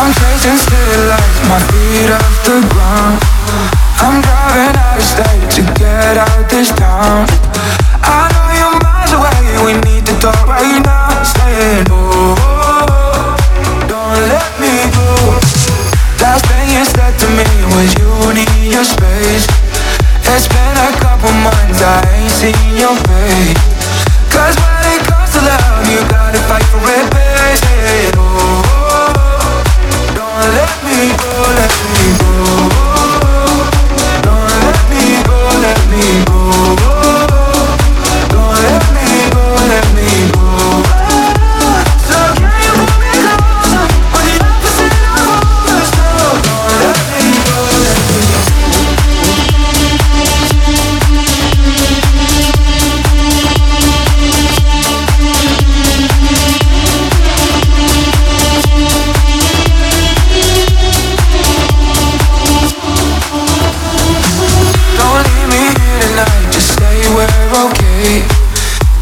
I'm 0.00 0.14
chasing 0.14 0.56
city 0.56 0.96
lights, 1.12 1.40
my 1.46 1.60
feet 1.68 2.08
off 2.08 2.36
the 2.48 2.56
ground. 2.72 3.20
I'm 4.00 4.22
driving 4.22 4.80
out 4.80 4.96
of 4.96 5.04
state 5.04 5.50
to 5.56 5.62
get 5.78 6.16
out 6.16 6.48
this 6.48 6.70
town. 6.70 7.28
I 8.00 8.32
know 8.32 8.48
you're 8.56 8.80
miles 8.80 9.12
away, 9.12 9.60
we 9.66 9.72
need 9.84 10.06
to 10.06 10.14
talk 10.18 10.46
right 10.48 10.80
now. 10.80 11.22
Stay 11.22 11.84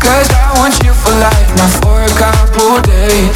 Cause 0.01 0.29
I 0.31 0.53
want 0.59 0.75
you 0.83 0.93
for 0.95 1.11
life, 1.21 1.51
not 1.57 1.71
for 1.83 2.03
a 2.03 2.13
couple 2.17 2.81
days. 2.83 3.35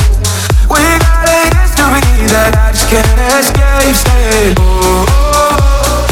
We 0.70 0.80
got 1.02 1.28
a 1.28 1.40
history 1.58 2.26
that 2.32 2.54
I 2.56 2.72
just 2.72 2.88
can't 2.88 3.20
escape. 3.38 3.96
Say, 3.96 4.54
oh, 4.58 5.04
oh, 5.08 5.56
oh. 5.60 6.06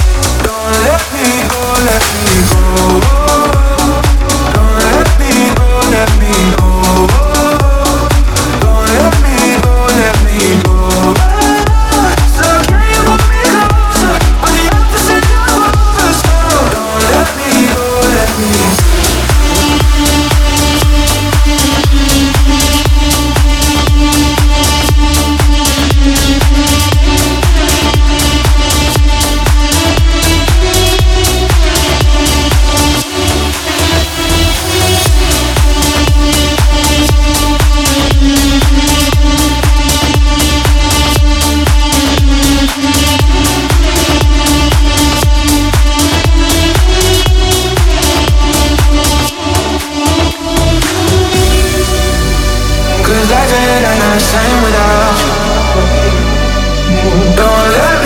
don't 0.45 0.77
let 0.84 1.03
me 1.15 1.27
go, 1.48 1.62
let 1.89 2.03
me 2.15 3.11
go. 3.15 3.20
Ain't 53.63 53.85
the 53.85 54.21
same 54.21 54.63
without. 54.65 55.17
Don't 57.37 57.69
let 57.77 57.99